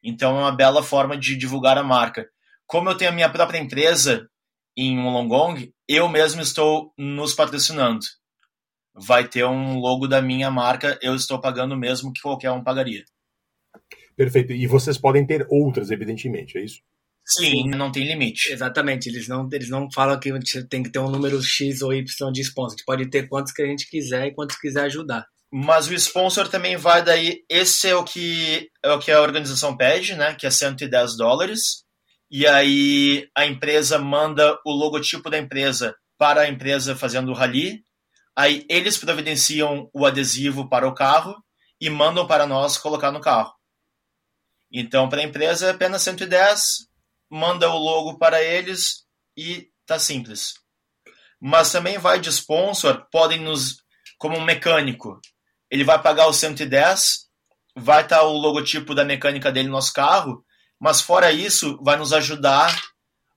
Então 0.02 0.36
é 0.36 0.40
uma 0.40 0.56
bela 0.56 0.82
forma 0.82 1.16
de 1.16 1.36
divulgar 1.36 1.76
a 1.76 1.82
marca. 1.84 2.26
Como 2.70 2.88
eu 2.88 2.96
tenho 2.96 3.10
a 3.10 3.14
minha 3.14 3.28
própria 3.28 3.58
empresa 3.58 4.28
em 4.76 4.96
Wollongong, 4.96 5.72
eu 5.88 6.08
mesmo 6.08 6.40
estou 6.40 6.94
nos 6.96 7.34
patrocinando. 7.34 7.98
Vai 8.94 9.26
ter 9.26 9.44
um 9.44 9.80
logo 9.80 10.06
da 10.06 10.22
minha 10.22 10.52
marca, 10.52 10.96
eu 11.02 11.16
estou 11.16 11.40
pagando 11.40 11.74
o 11.74 11.76
mesmo 11.76 12.12
que 12.12 12.20
qualquer 12.20 12.52
um 12.52 12.62
pagaria. 12.62 13.02
Perfeito. 14.16 14.52
E 14.52 14.68
vocês 14.68 14.96
podem 14.96 15.26
ter 15.26 15.48
outras, 15.50 15.90
evidentemente, 15.90 16.58
é 16.58 16.64
isso? 16.64 16.80
Sim, 17.26 17.70
não 17.70 17.90
tem 17.90 18.06
limite. 18.06 18.52
Exatamente, 18.52 19.08
eles 19.08 19.26
não, 19.26 19.48
eles 19.50 19.68
não 19.68 19.90
falam 19.90 20.20
que 20.20 20.30
tem 20.68 20.84
que 20.84 20.90
ter 20.90 21.00
um 21.00 21.10
número 21.10 21.42
X 21.42 21.82
ou 21.82 21.92
Y 21.92 22.32
de 22.32 22.40
sponsor. 22.42 22.74
A 22.74 22.76
gente 22.76 22.84
pode 22.84 23.10
ter 23.10 23.28
quantos 23.28 23.52
que 23.52 23.62
a 23.62 23.66
gente 23.66 23.90
quiser 23.90 24.26
e 24.26 24.34
quantos 24.34 24.56
quiser 24.56 24.84
ajudar. 24.84 25.26
Mas 25.52 25.88
o 25.88 25.94
sponsor 25.94 26.46
também 26.46 26.76
vai 26.76 27.02
daí. 27.02 27.42
Esse 27.50 27.88
é 27.88 27.96
o 27.96 28.04
que 28.04 28.68
é 28.84 28.92
o 28.92 29.00
que 29.00 29.10
a 29.10 29.20
organização 29.20 29.76
pede, 29.76 30.14
né? 30.14 30.36
Que 30.36 30.46
é 30.46 30.50
110 30.52 31.16
dólares. 31.16 31.84
E 32.30 32.46
aí 32.46 33.28
a 33.34 33.44
empresa 33.44 33.98
manda 33.98 34.58
o 34.64 34.70
logotipo 34.70 35.28
da 35.28 35.38
empresa 35.38 35.96
para 36.16 36.42
a 36.42 36.48
empresa 36.48 36.94
fazendo 36.94 37.30
o 37.30 37.34
rally. 37.34 37.84
Aí 38.36 38.64
eles 38.68 38.96
providenciam 38.96 39.90
o 39.92 40.06
adesivo 40.06 40.68
para 40.68 40.86
o 40.86 40.94
carro 40.94 41.42
e 41.80 41.90
mandam 41.90 42.26
para 42.26 42.46
nós 42.46 42.78
colocar 42.78 43.10
no 43.10 43.20
carro. 43.20 43.52
Então, 44.72 45.08
para 45.08 45.20
a 45.20 45.24
empresa 45.24 45.66
é 45.66 45.70
apenas 45.70 46.02
110, 46.02 46.86
manda 47.28 47.68
o 47.68 47.78
logo 47.78 48.18
para 48.18 48.40
eles 48.40 49.04
e 49.36 49.68
tá 49.84 49.98
simples. 49.98 50.54
Mas 51.40 51.72
também 51.72 51.98
vai 51.98 52.20
de 52.20 52.28
sponsor, 52.28 53.08
podem 53.10 53.40
nos, 53.40 53.78
como 54.18 54.36
um 54.36 54.44
mecânico, 54.44 55.20
ele 55.70 55.82
vai 55.82 56.00
pagar 56.00 56.28
os 56.28 56.36
110, 56.36 57.28
vai 57.74 58.02
estar 58.02 58.18
tá 58.18 58.22
o 58.24 58.36
logotipo 58.36 58.94
da 58.94 59.04
mecânica 59.04 59.50
dele 59.50 59.68
no 59.68 59.74
nosso 59.74 59.92
carro, 59.92 60.44
mas 60.80 61.00
fora 61.00 61.30
isso, 61.30 61.78
vai 61.82 61.96
nos 61.96 62.12
ajudar 62.12 62.74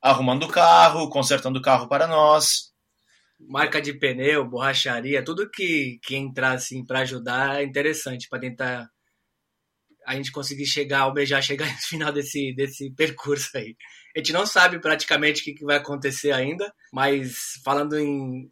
arrumando 0.01 0.43
o 0.43 0.50
carro, 0.50 1.09
consertando 1.09 1.59
o 1.59 1.62
carro 1.62 1.88
para 1.88 2.07
nós. 2.07 2.71
Marca 3.39 3.81
de 3.81 3.93
pneu, 3.93 4.47
borracharia, 4.47 5.23
tudo 5.23 5.50
que, 5.50 6.00
que 6.03 6.15
entrar 6.15 6.53
assim 6.53 6.85
para 6.85 7.00
ajudar 7.00 7.62
é 7.62 7.63
interessante 7.63 8.27
para 8.29 8.39
tentar 8.39 8.89
a 10.05 10.15
gente 10.15 10.31
conseguir 10.31 10.65
chegar, 10.65 11.01
almejar 11.01 11.41
chegar 11.41 11.65
no 11.71 11.77
final 11.79 12.12
desse, 12.12 12.53
desse 12.55 12.93
percurso 12.93 13.50
aí. 13.55 13.75
A 14.15 14.19
gente 14.19 14.33
não 14.33 14.45
sabe 14.45 14.79
praticamente 14.79 15.41
o 15.41 15.43
que, 15.45 15.53
que 15.53 15.65
vai 15.65 15.77
acontecer 15.77 16.31
ainda, 16.31 16.73
mas 16.91 17.59
falando 17.63 17.97
em 17.97 18.50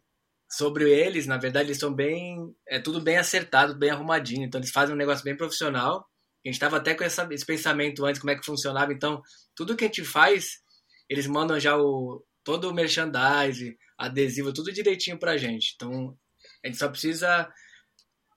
sobre 0.50 0.90
eles, 0.90 1.26
na 1.26 1.38
verdade, 1.38 1.68
eles 1.68 1.78
são 1.78 1.92
bem. 1.92 2.36
É 2.68 2.78
tudo 2.78 3.00
bem 3.00 3.16
acertado, 3.16 3.78
bem 3.78 3.90
arrumadinho. 3.90 4.44
Então, 4.44 4.60
eles 4.60 4.70
fazem 4.70 4.94
um 4.94 4.98
negócio 4.98 5.24
bem 5.24 5.36
profissional. 5.36 6.06
A 6.44 6.48
gente 6.48 6.54
estava 6.54 6.76
até 6.78 6.94
com 6.94 7.04
essa, 7.04 7.26
esse 7.30 7.46
pensamento 7.46 8.04
antes, 8.04 8.20
como 8.20 8.30
é 8.30 8.36
que 8.36 8.44
funcionava. 8.44 8.92
Então, 8.92 9.22
tudo 9.54 9.76
que 9.76 9.84
a 9.84 9.86
gente 9.86 10.04
faz, 10.04 10.58
eles 11.08 11.26
mandam 11.26 11.58
já 11.58 11.76
o, 11.76 12.24
todo 12.42 12.68
o 12.68 12.74
merchandise, 12.74 13.76
adesivo, 13.96 14.52
tudo 14.52 14.72
direitinho 14.72 15.18
pra 15.18 15.36
gente. 15.36 15.74
Então, 15.76 16.16
a 16.64 16.66
gente 16.66 16.78
só 16.78 16.88
precisa 16.88 17.48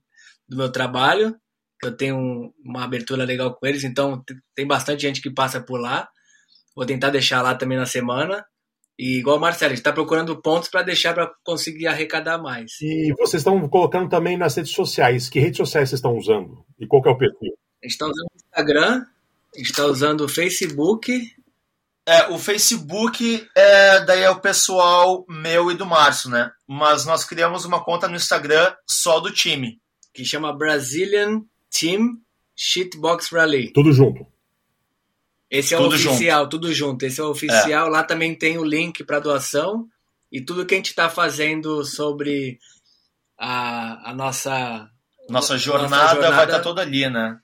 do 0.49 0.57
meu 0.57 0.73
trabalho, 0.73 1.37
eu 1.83 1.95
tenho 1.95 2.53
uma 2.65 2.85
abertura 2.85 3.25
legal 3.25 3.55
com 3.55 3.67
eles, 3.67 3.85
então 3.85 4.23
tem 4.55 4.67
bastante 4.67 5.03
gente 5.03 5.21
que 5.21 5.31
passa 5.31 5.61
por 5.61 5.81
lá. 5.81 6.09
Vou 6.75 6.87
tentar 6.87 7.11
deixar 7.11 7.43
lá 7.43 7.55
também 7.55 7.77
na 7.77 7.87
semana. 7.87 8.45
E 8.99 9.19
igual 9.19 9.37
o 9.37 9.41
Marcelo, 9.41 9.73
a 9.73 9.75
gente 9.75 9.81
está 9.81 9.93
procurando 9.93 10.41
pontos 10.41 10.71
para 10.71 10.83
deixar 10.83 11.13
para 11.13 11.31
conseguir 11.45 11.87
arrecadar 11.87 12.39
mais. 12.39 12.81
E 12.81 13.13
vocês 13.19 13.41
estão 13.41 13.69
colocando 13.69 14.09
também 14.09 14.39
nas 14.39 14.55
redes 14.57 14.73
sociais. 14.73 15.29
Que 15.29 15.39
redes 15.39 15.59
sociais 15.59 15.91
vocês 15.91 15.99
estão 15.99 16.17
usando? 16.17 16.65
E 16.79 16.87
qual 16.87 17.03
é 17.05 17.11
o 17.11 17.19
perfil? 17.19 17.53
A 17.83 17.87
gente 17.87 17.93
está 17.93 18.07
usando 18.07 18.27
o 18.27 18.37
Instagram, 18.37 19.05
está 19.63 19.85
usando 19.87 20.23
o 20.23 20.29
Facebook. 20.29 21.35
É, 22.07 22.29
o 22.29 22.39
Facebook 22.39 23.49
é 23.55 24.05
daí 24.05 24.23
é 24.23 24.31
o 24.31 24.41
pessoal 24.41 25.25
meu 25.29 25.71
e 25.71 25.75
do 25.75 25.85
Márcio, 25.85 26.31
né? 26.31 26.53
Mas 26.67 27.05
nós 27.05 27.25
criamos 27.25 27.65
uma 27.65 27.83
conta 27.83 28.09
no 28.09 28.17
Instagram 28.17 28.73
só 28.87 29.19
do 29.19 29.33
time. 29.33 29.81
Que 30.15 30.25
chama 30.25 30.57
Brazilian 30.57 31.43
Team 31.71 32.19
Shitbox 32.55 33.31
Rally. 33.31 33.73
Tudo 33.73 33.93
junto. 33.93 34.27
Esse 35.51 35.75
é 35.75 35.79
tudo 35.79 35.93
o 35.93 35.95
oficial, 35.95 36.43
junto. 36.43 36.51
tudo 36.51 36.75
junto. 36.75 37.03
Esse 37.05 37.21
é 37.21 37.25
o 37.25 37.31
oficial. 37.31 37.87
É. 37.87 37.91
Lá 37.91 38.03
também 38.03 38.35
tem 38.35 38.59
o 38.59 38.65
link 38.65 39.05
para 39.05 39.21
doação 39.21 39.89
e 40.31 40.41
tudo 40.41 40.67
que 40.67 40.75
a 40.75 40.77
gente 40.77 40.91
está 40.91 41.09
fazendo 41.09 41.85
sobre 41.85 42.59
a, 43.39 44.11
a 44.11 44.15
nossa 44.15 44.91
nossa 45.29 45.59
jornada, 45.59 45.97
nossa 45.97 46.15
jornada 46.15 46.37
vai 46.37 46.45
estar 46.45 46.59
tá 46.59 46.63
toda 46.63 46.83
ali, 46.83 47.09
né? 47.09 47.39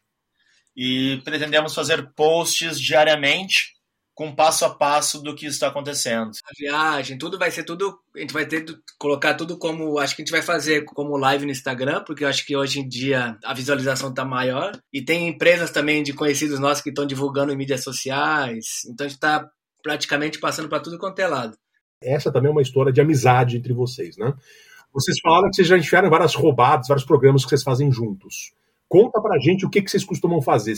E 0.76 1.20
pretendemos 1.24 1.74
fazer 1.74 2.12
posts 2.14 2.80
diariamente 2.80 3.72
com 4.14 4.34
passo 4.34 4.64
a 4.64 4.70
passo 4.70 5.22
do 5.22 5.34
que 5.34 5.46
está 5.46 5.68
acontecendo. 5.68 6.30
A 6.44 6.52
viagem, 6.58 7.18
tudo 7.18 7.38
vai 7.38 7.50
ser 7.50 7.64
tudo. 7.64 7.98
A 8.14 8.18
gente 8.18 8.32
vai 8.32 8.46
ter 8.46 8.64
que 8.64 8.74
colocar 8.98 9.34
tudo 9.34 9.58
como. 9.58 9.98
Acho 9.98 10.14
que 10.14 10.22
a 10.22 10.24
gente 10.24 10.32
vai 10.32 10.42
fazer 10.42 10.84
como 10.84 11.16
live 11.16 11.46
no 11.46 11.50
Instagram, 11.50 12.02
porque 12.04 12.24
eu 12.24 12.28
acho 12.28 12.44
que 12.46 12.56
hoje 12.56 12.80
em 12.80 12.88
dia 12.88 13.36
a 13.44 13.54
visualização 13.54 14.10
está 14.10 14.24
maior. 14.24 14.72
E 14.92 15.02
tem 15.02 15.28
empresas 15.28 15.70
também 15.70 16.02
de 16.02 16.12
conhecidos 16.12 16.58
nossos 16.58 16.82
que 16.82 16.90
estão 16.90 17.06
divulgando 17.06 17.52
em 17.52 17.56
mídias 17.56 17.82
sociais. 17.82 18.82
Então 18.86 19.06
a 19.06 19.08
gente 19.08 19.16
está 19.16 19.48
praticamente 19.82 20.38
passando 20.38 20.68
para 20.68 20.80
tudo 20.80 20.98
quanto 20.98 21.18
é 21.18 21.26
lado. 21.26 21.56
Essa 22.02 22.32
também 22.32 22.48
é 22.48 22.52
uma 22.52 22.62
história 22.62 22.92
de 22.92 23.00
amizade 23.00 23.56
entre 23.56 23.72
vocês, 23.72 24.16
né? 24.16 24.34
Vocês 24.92 25.18
falaram 25.20 25.48
que 25.48 25.56
vocês 25.56 25.68
já 25.68 25.80
tiveram 25.80 26.10
várias 26.10 26.34
roubadas, 26.34 26.88
vários 26.88 27.06
programas 27.06 27.44
que 27.44 27.48
vocês 27.48 27.62
fazem 27.62 27.90
juntos. 27.90 28.52
Conta 28.92 29.20
pra 29.20 29.38
gente 29.38 29.64
o 29.64 29.70
que, 29.70 29.80
que 29.80 29.90
vocês 29.90 30.04
costumam 30.04 30.42
fazer 30.42 30.76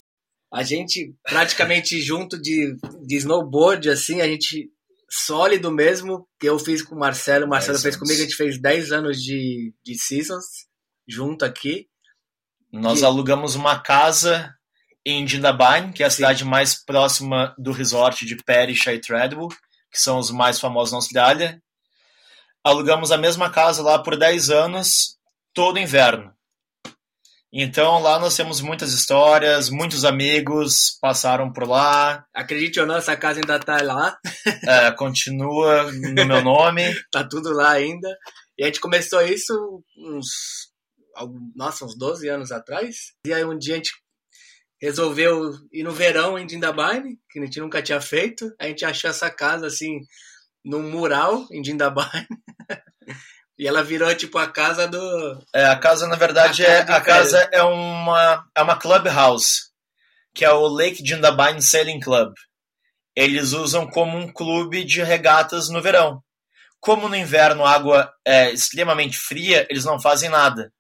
a 0.55 0.63
gente 0.63 1.13
praticamente 1.25 2.01
junto 2.01 2.41
de, 2.41 2.77
de 3.05 3.17
snowboard, 3.17 3.91
assim, 3.91 4.21
a 4.21 4.27
gente 4.29 4.71
sólido 5.11 5.69
mesmo, 5.69 6.29
que 6.39 6.49
eu 6.49 6.57
fiz 6.61 6.81
com 6.81 6.95
o 6.95 6.99
Marcelo, 6.99 7.45
o 7.45 7.49
Marcelo 7.49 7.79
fez 7.79 7.97
comigo, 7.97 8.21
a 8.21 8.23
gente 8.23 8.37
fez 8.37 8.61
10 8.61 8.93
anos 8.93 9.21
de, 9.21 9.75
de 9.85 9.99
Seasons 9.99 10.45
junto 11.09 11.45
aqui. 11.45 11.89
Nós 12.73 13.01
que... 13.01 13.05
alugamos 13.05 13.57
uma 13.57 13.81
casa 13.81 14.55
em 15.05 15.27
Jindabyne, 15.27 15.93
que 15.93 16.05
é 16.05 16.07
a 16.07 16.11
Sim. 16.11 16.17
cidade 16.17 16.45
mais 16.45 16.77
próxima 16.85 17.53
do 17.59 17.73
resort 17.73 18.25
de 18.25 18.37
Perisha 18.37 18.95
e 18.95 19.01
Treadwell, 19.01 19.49
que 19.91 20.01
são 20.01 20.19
os 20.19 20.31
mais 20.31 20.61
famosos 20.61 20.93
na 20.93 20.99
Austrália. 20.99 21.61
Alugamos 22.63 23.11
a 23.11 23.19
mesma 23.19 23.51
casa 23.51 23.83
lá 23.83 24.01
por 24.01 24.17
10 24.17 24.51
anos, 24.51 25.19
todo 25.53 25.81
inverno. 25.81 26.33
Então 27.57 28.01
lá 28.01 28.19
nós 28.19 28.35
temos 28.35 28.61
muitas 28.61 28.93
histórias, 28.93 29.71
muitos 29.71 30.05
amigos 30.05 30.99
passaram 31.01 31.53
por 31.53 31.69
lá. 31.69 32.27
Acredite 32.35 32.81
ou 32.81 32.87
não, 32.87 32.97
essa 32.97 33.17
casa 33.17 33.39
ainda 33.39 33.61
tá 33.61 33.81
lá. 33.81 34.19
É, 34.67 34.91
continua 34.91 35.91
no 35.93 36.27
meu 36.27 36.43
nome. 36.43 36.83
tá 37.13 37.23
tudo 37.23 37.53
lá 37.53 37.71
ainda. 37.71 38.09
E 38.59 38.65
a 38.65 38.67
gente 38.67 38.81
começou 38.81 39.23
isso 39.23 39.85
uns, 39.97 40.27
nossa, 41.55 41.85
uns 41.85 41.97
12 41.97 42.29
anos 42.29 42.51
atrás. 42.51 43.13
E 43.25 43.33
aí 43.33 43.45
um 43.45 43.57
dia 43.57 43.75
a 43.75 43.77
gente 43.77 43.93
resolveu 44.83 45.53
ir 45.73 45.85
no 45.85 45.93
verão 45.93 46.37
em 46.37 46.47
Dindabyne, 46.47 47.19
que 47.31 47.39
a 47.39 47.45
gente 47.45 47.61
nunca 47.61 47.81
tinha 47.81 48.01
feito. 48.01 48.53
A 48.59 48.67
gente 48.67 48.85
achou 48.85 49.11
essa 49.11 49.31
casa 49.31 49.69
assim 49.69 50.01
num 50.65 50.83
mural 50.91 51.47
em 51.53 51.63
Dindabyne. 51.63 52.27
E 53.59 53.69
ela 53.69 53.85
virou 53.85 54.13
tipo 54.15 54.37
a 54.39 54.49
casa 54.49 54.89
do. 54.89 55.43
É, 55.55 55.67
a 55.67 55.77
casa, 55.77 56.09
na 56.09 56.17
verdade, 56.17 56.65
a 56.67 56.69
é, 56.69 56.81
a 56.81 57.01
casa 57.01 57.49
é 57.53 57.63
uma, 57.63 58.45
é 58.57 58.63
uma 58.63 58.77
clubhouse, 58.77 59.71
que 60.35 60.45
é 60.45 60.51
o 60.51 60.67
Lake 60.67 61.07
Jindabyne 61.07 61.63
Sailing 61.63 62.01
Club. 62.01 62.33
Eles 63.15 63.53
usam 63.53 63.89
como 63.89 64.19
um 64.19 64.33
clube 64.33 64.83
de 64.85 65.03
regatas 65.03 65.69
no 65.69 65.81
verão. 65.81 66.21
Como 66.81 67.09
no 67.09 67.17
inverno 67.17 67.65
a 67.65 67.71
água 67.71 68.13
é 68.27 68.51
extremamente 68.51 69.17
fria, 69.17 69.67
eles 69.71 69.85
não 69.85 70.01
fazem 70.01 70.29
nada. 70.29 70.73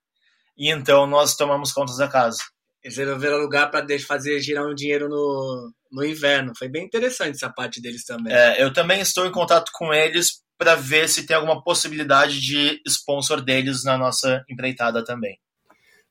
E 0.59 0.71
então 0.71 1.07
nós 1.07 1.37
tomamos 1.37 1.73
conta 1.73 1.97
da 1.97 2.09
casa. 2.09 2.39
Eles 2.83 2.97
resolveram 2.97 3.39
lugar 3.39 3.71
para 3.71 3.87
fazer 4.01 4.41
girar 4.41 4.67
um 4.67 4.75
dinheiro 4.75 5.09
no, 5.09 5.73
no 5.91 6.05
inverno. 6.05 6.53
Foi 6.59 6.69
bem 6.69 6.85
interessante 6.85 7.37
essa 7.37 7.49
parte 7.49 7.81
deles 7.81 8.05
também. 8.05 8.35
É, 8.35 8.63
eu 8.63 8.73
também 8.73 9.01
estou 9.01 9.25
em 9.25 9.33
contato 9.33 9.71
com 9.73 9.95
eles 9.95 10.44
para 10.59 10.75
ver 10.75 11.09
se 11.09 11.27
tem 11.27 11.37
alguma 11.37 11.63
possibilidade 11.63 12.41
de 12.41 12.81
sponsor 12.87 13.41
deles 13.41 13.85
na 13.85 13.99
nossa 13.99 14.45
empreitada 14.49 15.05
também. 15.05 15.39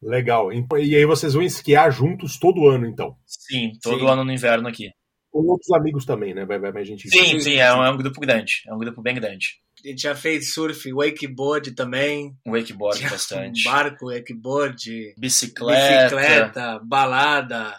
Legal. 0.01 0.51
E 0.51 0.95
aí 0.95 1.05
vocês 1.05 1.33
vão 1.33 1.43
esquiar 1.43 1.91
juntos 1.91 2.37
todo 2.37 2.67
ano, 2.67 2.85
então? 2.85 3.15
Sim, 3.25 3.71
todo 3.81 3.99
sim. 3.99 4.07
ano 4.07 4.23
no 4.23 4.31
inverno 4.31 4.67
aqui. 4.67 4.91
Com 5.31 5.39
outros 5.47 5.71
amigos 5.71 6.05
também, 6.05 6.33
né? 6.33 6.45
Vai, 6.45 6.59
vai 6.59 6.71
mais 6.71 6.87
gente. 6.87 7.09
Sim, 7.09 7.39
sim, 7.39 7.55
é 7.55 7.73
um, 7.73 7.83
é 7.83 7.89
um, 7.89 7.97
grupo 7.97 8.19
grande. 8.19 8.61
É 8.67 8.73
um 8.73 8.77
grupo 8.77 9.01
bem 9.01 9.15
grande. 9.15 9.61
A 9.83 9.87
gente 9.87 10.01
já 10.01 10.15
fez 10.15 10.53
surf, 10.53 10.91
wakeboard 10.93 11.71
também. 11.71 12.35
Wakeboard 12.45 13.01
bastante. 13.09 13.63
Barco, 13.63 14.07
wakeboard. 14.07 15.15
Bicicleta. 15.17 16.15
Bicicleta, 16.15 16.79
balada. 16.83 17.73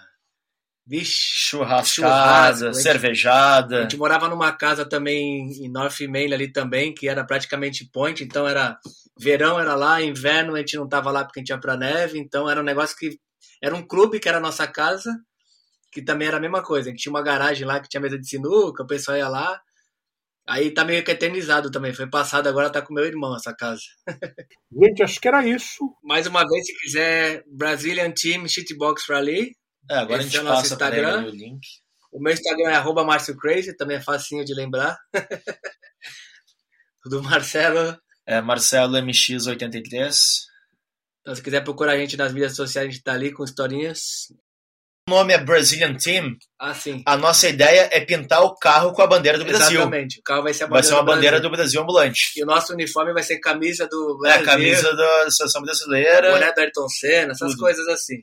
Vixe, 0.86 1.14
churrascada, 1.48 2.74
cervejada. 2.74 3.78
A 3.78 3.82
gente 3.82 3.96
morava 3.96 4.28
numa 4.28 4.52
casa 4.52 4.86
também 4.86 5.50
em 5.50 5.70
North 5.70 6.00
Main 6.08 6.32
ali 6.32 6.52
também, 6.52 6.94
que 6.94 7.08
era 7.08 7.24
praticamente 7.24 7.88
point, 7.90 8.22
então 8.22 8.46
era 8.46 8.78
verão 9.18 9.58
era 9.58 9.74
lá, 9.74 10.02
inverno 10.02 10.54
a 10.54 10.58
gente 10.58 10.76
não 10.76 10.86
tava 10.88 11.10
lá 11.10 11.24
porque 11.24 11.40
a 11.40 11.42
gente 11.42 11.50
ia 11.50 11.58
pra 11.58 11.76
neve, 11.76 12.18
então 12.18 12.50
era 12.50 12.60
um 12.60 12.64
negócio 12.64 12.96
que 12.96 13.18
era 13.62 13.74
um 13.74 13.86
clube 13.86 14.20
que 14.20 14.28
era 14.28 14.38
a 14.38 14.42
nossa 14.42 14.66
casa, 14.66 15.10
que 15.90 16.02
também 16.02 16.28
era 16.28 16.36
a 16.36 16.40
mesma 16.40 16.62
coisa. 16.62 16.88
A 16.88 16.90
gente 16.90 17.02
tinha 17.02 17.12
uma 17.12 17.22
garagem 17.22 17.66
lá 17.66 17.80
que 17.80 17.88
tinha 17.88 18.00
mesa 18.00 18.18
de 18.18 18.28
sinuca, 18.28 18.82
o 18.82 18.86
pessoal 18.86 19.16
ia 19.16 19.28
lá. 19.28 19.58
Aí 20.46 20.70
tá 20.70 20.84
meio 20.84 21.02
que 21.02 21.10
eternizado 21.10 21.70
também. 21.70 21.94
Foi 21.94 22.06
passado, 22.10 22.46
agora 22.46 22.68
tá 22.68 22.82
com 22.82 22.92
meu 22.92 23.04
irmão 23.04 23.34
essa 23.34 23.54
casa. 23.54 23.80
Gente, 24.70 25.02
acho 25.02 25.18
que 25.18 25.28
era 25.28 25.46
isso. 25.46 25.78
Mais 26.02 26.26
uma 26.26 26.46
vez, 26.46 26.66
se 26.66 26.78
quiser, 26.78 27.42
Brazilian 27.46 28.10
Team 28.10 28.46
Shitbox 28.46 29.08
Rally. 29.08 29.56
É, 29.90 29.96
agora 29.96 30.22
Esse 30.22 30.36
a 30.36 30.40
gente 30.40 30.46
é 30.46 30.50
passa 30.50 30.74
Instagram. 30.74 31.24
o 31.24 31.30
link. 31.30 31.60
O 32.12 32.20
meu 32.20 32.32
Instagram 32.32 32.70
é 32.70 32.74
arroba 32.76 33.04
Crazy, 33.40 33.76
também 33.76 33.96
é 33.96 34.00
facinho 34.00 34.44
de 34.44 34.54
lembrar. 34.54 34.96
o 37.04 37.08
do 37.08 37.22
Marcelo. 37.22 37.98
É 38.26 38.40
Marcelo 38.40 38.96
MX83. 38.96 40.16
Então, 41.20 41.34
se 41.34 41.42
quiser 41.42 41.64
procurar 41.64 41.92
a 41.92 41.96
gente 41.98 42.16
nas 42.16 42.32
mídias 42.32 42.54
sociais, 42.54 42.88
a 42.88 42.90
gente 42.90 43.02
tá 43.02 43.12
ali 43.12 43.32
com 43.32 43.44
historinhas. 43.44 44.28
O 45.08 45.10
nome 45.10 45.34
é 45.34 45.38
Brazilian 45.38 45.94
Team. 45.96 46.36
Ah, 46.58 46.72
sim. 46.72 47.02
A 47.04 47.16
nossa 47.16 47.48
ideia 47.48 47.90
é 47.92 48.00
pintar 48.00 48.42
o 48.42 48.54
carro 48.56 48.92
com 48.92 49.02
a 49.02 49.06
bandeira 49.06 49.36
do 49.36 49.44
Brasil. 49.44 49.80
Exatamente. 49.80 50.20
O 50.20 50.22
carro 50.22 50.44
vai 50.44 50.54
ser 50.54 50.64
a 50.64 50.66
bandeira, 50.66 50.82
vai 50.82 50.88
ser 50.88 50.94
uma 50.94 51.02
do 51.02 51.06
bandeira 51.06 51.36
Brasil. 51.36 51.50
do 51.50 51.56
Brasil 51.56 51.82
ambulante. 51.82 52.20
E 52.36 52.42
o 52.42 52.46
nosso 52.46 52.72
uniforme 52.72 53.12
vai 53.12 53.22
ser 53.22 53.38
camisa 53.38 53.86
do 53.86 54.18
Brasil. 54.18 54.40
É, 54.40 54.44
camisa 54.44 54.94
da 54.94 55.30
Seleção 55.30 55.62
Brasileira. 55.62 56.30
Boné 56.30 56.52
do 56.52 56.60
Ayrton 56.60 56.88
Senna, 56.88 57.32
essas 57.32 57.50
Tudo. 57.50 57.60
coisas 57.60 57.86
assim. 57.88 58.22